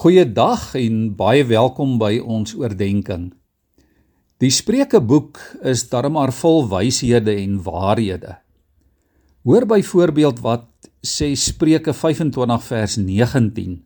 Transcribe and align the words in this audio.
Goeiedag 0.00 0.70
en 0.80 1.10
baie 1.12 1.42
welkom 1.44 1.98
by 2.00 2.14
ons 2.24 2.54
oordeenking. 2.56 3.26
Die 4.40 4.48
Spreukeboek 4.48 5.36
is 5.68 5.82
darem 5.90 6.14
maar 6.16 6.32
vol 6.32 6.62
wyshede 6.70 7.34
en 7.42 7.58
waarhede. 7.66 8.38
Hoor 9.44 9.66
byvoorbeeld 9.68 10.40
wat 10.40 10.88
sê 11.04 11.28
Spreuke 11.36 11.92
25 11.92 12.64
vers 12.70 12.96
19. 12.96 13.76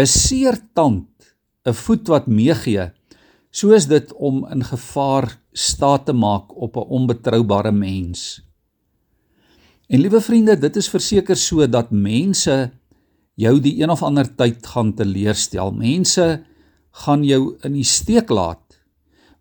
'n 0.00 0.08
Seer 0.08 0.56
tand, 0.72 1.12
'n 1.68 1.76
voet 1.84 2.08
wat 2.08 2.26
meegee, 2.26 2.88
soos 3.52 3.84
dit 3.92 4.08
om 4.16 4.48
in 4.48 4.64
gevaar 4.64 5.36
staat 5.52 6.06
te 6.06 6.16
maak 6.16 6.56
op 6.56 6.76
'n 6.76 6.88
onbetroubare 6.88 7.72
mens. 7.72 8.40
En 9.88 10.00
liewe 10.00 10.20
vriende, 10.20 10.56
dit 10.56 10.76
is 10.76 10.88
verseker 10.88 11.36
so 11.36 11.66
dat 11.68 11.90
mense 11.90 12.72
jou 13.38 13.58
die 13.62 13.76
een 13.78 13.90
of 13.90 14.02
ander 14.02 14.26
tyd 14.26 14.66
gaan 14.66 14.94
teleurstel. 14.98 15.70
Mense 15.72 16.26
gaan 17.04 17.24
jou 17.26 17.56
in 17.66 17.78
die 17.78 17.86
steek 17.86 18.30
laat 18.30 18.64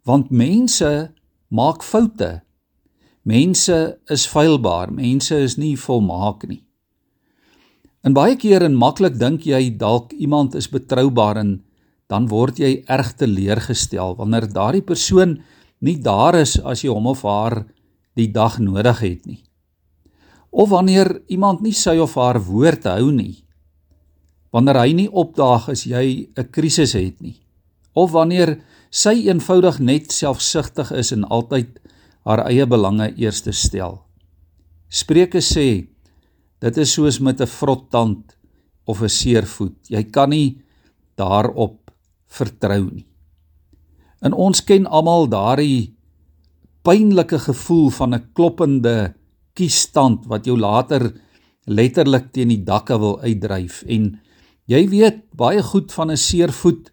want 0.08 0.30
mense 0.32 1.12
maak 1.52 1.82
foute. 1.84 2.38
Mense 3.28 3.98
is 4.08 4.24
feilbaar, 4.32 4.88
mense 4.96 5.36
is 5.36 5.58
nie 5.60 5.74
volmaak 5.76 6.46
nie. 6.48 6.62
En 8.08 8.16
baie 8.16 8.38
keer 8.40 8.64
en 8.64 8.78
maklik 8.80 9.18
dink 9.20 9.44
jy 9.44 9.74
dalk 9.76 10.14
iemand 10.16 10.56
is 10.56 10.70
betroubaar 10.72 11.42
en 11.42 11.52
dan 12.08 12.30
word 12.32 12.62
jy 12.64 12.86
erg 12.88 13.18
teleurgestel 13.20 14.16
wanneer 14.16 14.48
daardie 14.48 14.86
persoon 14.86 15.42
nie 15.84 15.98
daar 16.00 16.40
is 16.40 16.56
as 16.64 16.86
jy 16.86 16.94
hom 16.94 17.12
of 17.12 17.26
haar 17.28 17.66
die 18.16 18.30
dag 18.32 18.62
nodig 18.64 19.04
het 19.04 19.28
nie. 19.28 19.42
Of 20.56 20.72
wanneer 20.72 21.18
iemand 21.28 21.60
nie 21.68 21.76
sy 21.76 21.98
of 22.00 22.16
haar 22.16 22.40
woord 22.48 22.88
hou 22.88 23.12
nie 23.12 23.44
wanneer 24.58 24.80
hy 24.82 24.94
nie 24.98 25.10
opdaag 25.14 25.70
as 25.70 25.86
jy 25.86 26.30
'n 26.34 26.50
krisis 26.50 26.98
het 26.98 27.22
nie 27.22 27.38
of 27.94 28.12
wanneer 28.12 28.58
sy 28.90 29.28
eenvoudig 29.30 29.78
net 29.80 30.12
selfsugtig 30.12 30.92
is 30.92 31.12
en 31.14 31.26
altyd 31.30 31.78
haar 32.26 32.46
eie 32.50 32.66
belange 32.66 33.14
eerste 33.18 33.54
stel. 33.54 34.02
Spreuke 34.90 35.42
sê 35.42 35.88
dit 36.62 36.78
is 36.78 36.94
soos 36.94 37.20
met 37.20 37.42
'n 37.42 37.48
vrot 37.48 37.90
tand 37.92 38.36
of 38.86 39.02
'n 39.02 39.10
seer 39.10 39.46
voet. 39.46 39.78
Jy 39.90 40.04
kan 40.04 40.30
nie 40.30 40.62
daarop 41.18 41.92
vertrou 42.28 42.90
nie. 42.92 43.08
En 44.22 44.34
ons 44.34 44.62
ken 44.62 44.88
almal 44.88 45.28
daardie 45.28 45.94
pynlike 46.84 47.40
gevoel 47.40 47.90
van 47.90 48.14
'n 48.14 48.30
kloppende 48.34 49.14
kiesstand 49.54 50.26
wat 50.26 50.46
jou 50.46 50.58
later 50.58 51.14
letterlik 51.66 52.32
teen 52.32 52.48
die 52.48 52.64
dakke 52.64 52.98
wil 53.00 53.20
uitdryf 53.22 53.84
en 53.88 54.20
Jy 54.68 54.82
weet 54.92 55.22
baie 55.40 55.64
goed 55.64 55.94
van 55.96 56.12
'n 56.12 56.20
seer 56.20 56.52
voet 56.52 56.92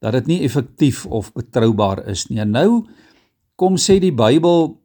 dat 0.00 0.12
dit 0.12 0.26
nie 0.26 0.40
effektief 0.44 1.04
of 1.06 1.32
betroubaar 1.32 2.08
is 2.08 2.26
nie. 2.28 2.40
En 2.40 2.50
nou 2.50 2.86
kom 3.56 3.76
sê 3.76 4.00
die 4.00 4.12
Bybel 4.12 4.80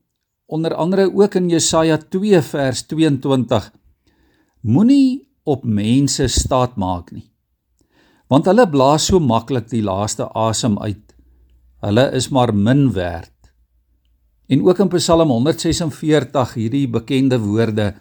onder 0.47 0.75
andere 0.75 1.13
ook 1.13 1.35
in 1.35 1.49
Jesaja 1.49 1.97
2 1.97 2.41
vers 2.41 2.83
22 2.83 3.71
Moenie 4.61 5.27
op 5.43 5.63
mense 5.63 6.27
staat 6.27 6.75
maak 6.75 7.11
nie. 7.11 7.31
Want 8.27 8.45
hulle 8.45 8.69
blaas 8.69 9.05
so 9.05 9.19
maklik 9.19 9.69
die 9.69 9.81
laaste 9.81 10.27
asem 10.33 10.77
uit. 10.79 11.15
Hulle 11.81 12.11
is 12.11 12.29
maar 12.29 12.53
min 12.53 12.91
werd. 12.91 13.31
En 14.47 14.67
ook 14.67 14.79
in 14.79 14.89
Psalm 14.89 15.29
146 15.29 16.53
hierdie 16.53 16.87
bekende 16.87 17.39
woorde 17.39 17.95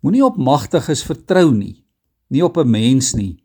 Moenie 0.00 0.24
op 0.24 0.36
magtiges 0.36 1.02
vertrou 1.02 1.50
nie 1.54 1.88
nie 2.28 2.44
op 2.44 2.56
'n 2.56 2.70
mens 2.70 3.12
nie. 3.12 3.37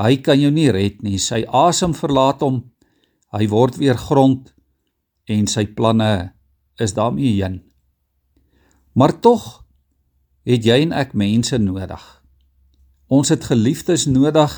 Hy 0.00 0.20
kan 0.24 0.40
jou 0.40 0.50
nie 0.52 0.70
red 0.72 1.02
nie. 1.04 1.18
Sy 1.20 1.44
asem 1.46 1.92
verlaat 1.96 2.40
hom. 2.44 2.62
Hy 3.36 3.46
word 3.52 3.76
weer 3.80 3.98
grond 4.00 4.52
en 5.30 5.46
sy 5.46 5.66
planne 5.76 6.32
is 6.80 6.96
daarmee 6.96 7.36
heen. 7.36 7.60
Maar 8.96 9.14
tog 9.22 9.60
het 10.48 10.64
jy 10.66 10.80
en 10.86 10.94
ek 10.96 11.12
mense 11.14 11.58
nodig. 11.60 12.00
Ons 13.12 13.30
het 13.30 13.44
geliefdes 13.46 14.08
nodig. 14.10 14.50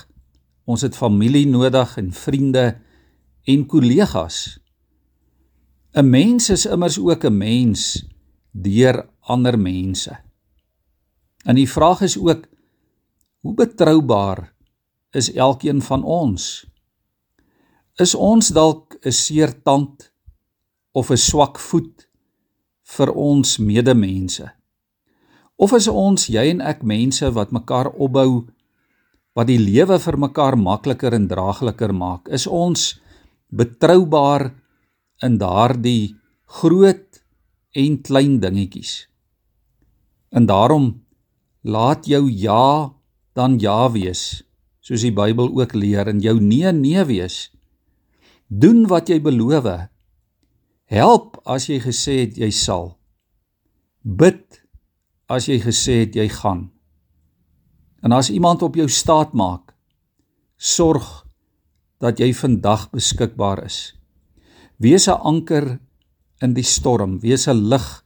Ons 0.65 0.87
het 0.87 0.97
familie 0.97 1.45
nodig 1.51 1.97
en 1.99 2.13
vriende 2.15 2.79
en 3.51 3.67
kollegas. 3.67 4.59
'n 5.93 6.09
Mens 6.09 6.49
is 6.51 6.67
immers 6.67 6.99
ook 6.99 7.25
'n 7.25 7.37
mens 7.37 8.07
deur 8.53 9.09
ander 9.21 9.59
mense. 9.59 10.17
En 11.45 11.55
die 11.55 11.69
vraag 11.69 12.01
is 12.01 12.17
ook 12.17 12.47
Hoe 13.43 13.55
betroubaar 13.55 14.52
is 15.13 15.33
elkeen 15.33 15.83
van 15.83 16.05
ons? 16.05 16.65
Is 18.01 18.15
ons 18.15 18.49
dalk 18.49 18.97
'n 19.05 19.13
seer 19.13 19.53
tand 19.63 20.13
of 20.93 21.11
'n 21.11 21.17
swak 21.17 21.59
voet 21.59 22.09
vir 22.83 23.13
ons 23.13 23.59
medemense? 23.59 24.53
Of 25.57 25.73
is 25.73 25.89
ons 25.89 26.27
jy 26.27 26.51
en 26.51 26.61
ek 26.61 26.83
mense 26.83 27.31
wat 27.33 27.53
mekaar 27.53 27.93
opbou 27.93 28.49
wat 29.37 29.47
die 29.47 29.61
lewe 29.61 29.99
vir 29.99 30.17
mekaar 30.17 30.57
makliker 30.57 31.15
en 31.15 31.29
draagliker 31.29 31.93
maak? 31.93 32.29
Is 32.29 32.47
ons 32.47 33.01
betroubaar 33.53 34.55
in 35.23 35.39
daardie 35.39 36.17
groot 36.47 37.23
en 37.75 38.03
klein 38.03 38.41
dingetjies? 38.41 39.09
En 40.33 40.47
daarom 40.47 41.05
laat 41.63 42.07
jou 42.07 42.31
ja 42.31 42.93
dan 43.35 43.59
ja 43.59 43.91
wees, 43.93 44.43
soos 44.93 45.07
die 45.07 45.15
Bybel 45.17 45.49
ook 45.57 45.73
leer 45.73 46.11
en 46.11 46.21
jou 46.21 46.37
nee 46.37 46.69
nee 46.77 47.01
wees. 47.09 47.49
Doen 48.53 48.85
wat 48.91 49.09
jy 49.09 49.23
beloof. 49.25 49.89
Help 50.93 51.39
as 51.49 51.71
jy 51.71 51.79
gesê 51.81 52.19
het 52.27 52.37
jy 52.37 52.51
sal. 52.53 52.99
Bid 54.05 54.61
as 55.33 55.49
jy 55.49 55.57
gesê 55.65 56.03
het 56.03 56.19
jy 56.19 56.29
gaan. 56.29 56.69
En 58.05 58.13
as 58.13 58.29
iemand 58.29 58.61
op 58.67 58.77
jou 58.77 58.89
staat 58.91 59.33
maak, 59.33 59.73
sorg 60.61 61.25
dat 62.03 62.21
jy 62.21 62.35
vandag 62.37 62.91
beskikbaar 62.93 63.65
is. 63.65 63.95
Wees 64.77 65.09
'n 65.09 65.23
anker 65.25 65.81
in 66.43 66.53
die 66.53 66.67
storm, 66.67 67.21
wees 67.21 67.49
'n 67.49 67.71
lig 67.73 68.05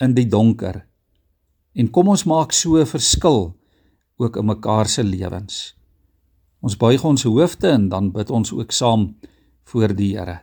in 0.00 0.14
die 0.14 0.26
donker. 0.26 0.88
En 1.74 1.90
kom 1.90 2.08
ons 2.08 2.24
maak 2.24 2.52
so 2.52 2.76
'n 2.76 2.86
verskil 2.86 3.54
ook 4.16 4.36
in 4.36 4.46
mekaar 4.46 4.88
se 4.88 5.04
lewens. 5.04 5.77
Ons 6.60 6.76
buig 6.76 7.04
ons 7.04 7.22
hoofde 7.22 7.70
en 7.70 7.88
dan 7.88 8.10
bid 8.14 8.30
ons 8.30 8.52
ook 8.52 8.72
saam 8.72 9.12
voor 9.70 9.94
die 9.94 10.12
Here. 10.16 10.40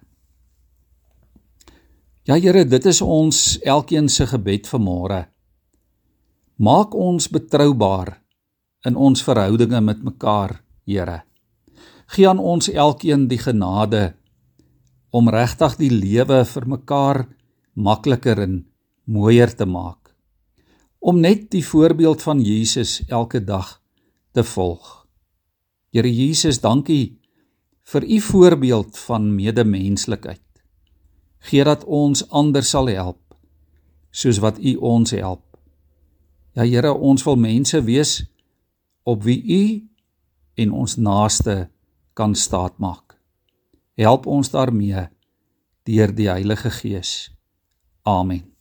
Ja 2.25 2.37
Here, 2.39 2.65
dit 2.65 2.85
is 2.85 3.01
ons 3.01 3.59
elkeen 3.61 4.09
se 4.09 4.27
gebed 4.27 4.67
vir 4.67 4.81
môre. 4.81 5.19
Maak 6.57 6.95
ons 6.95 7.27
betroubaar 7.29 8.15
in 8.85 8.95
ons 8.95 9.23
verhoudinge 9.23 9.81
met 9.81 10.03
mekaar, 10.03 10.61
Here. 10.85 11.23
Gee 12.07 12.29
aan 12.29 12.39
ons 12.39 12.69
elkeen 12.69 13.27
die 13.27 13.41
genade 13.41 14.13
om 15.11 15.29
regtig 15.29 15.77
die 15.79 15.91
lewe 15.91 16.43
vir 16.45 16.67
mekaar 16.67 17.25
makliker 17.73 18.39
en 18.39 18.59
mooier 19.05 19.51
te 19.51 19.65
maak 19.65 20.05
om 21.05 21.19
net 21.21 21.51
die 21.53 21.61
voorbeeld 21.65 22.21
van 22.25 22.41
Jesus 22.41 23.03
elke 23.07 23.43
dag 23.43 23.81
te 24.33 24.43
volg. 24.43 25.04
Here 25.95 26.11
Jesus, 26.11 26.59
dankie 26.59 27.15
vir 27.87 28.03
u 28.03 28.19
voorbeeld 28.19 28.97
van 29.05 29.29
medemenslikheid. 29.35 30.41
Gee 31.47 31.63
dat 31.63 31.85
ons 31.87 32.25
ander 32.35 32.65
sal 32.67 32.89
help 32.91 33.21
soos 34.11 34.41
wat 34.43 34.59
u 34.59 34.75
ons 34.75 35.11
help. 35.11 35.43
Ja 36.55 36.63
Here, 36.63 36.91
ons 36.91 37.23
wil 37.23 37.35
mense 37.35 37.81
wees 37.83 38.23
op 39.03 39.23
wie 39.23 39.39
u 39.43 39.63
en 40.55 40.71
ons 40.71 40.95
naaste 40.95 41.69
kan 42.13 42.35
staatmaak. 42.35 43.15
Help 43.95 44.25
ons 44.25 44.51
daarmee 44.51 45.07
deur 45.83 46.15
die 46.15 46.27
Heilige 46.31 46.71
Gees. 46.71 47.31
Amen. 48.03 48.54